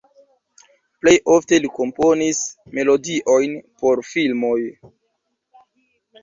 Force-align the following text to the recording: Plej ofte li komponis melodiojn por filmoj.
Plej 1.01 1.11
ofte 1.33 1.59
li 1.65 1.69
komponis 1.75 2.39
melodiojn 2.79 3.55
por 3.83 4.03
filmoj. 4.15 4.57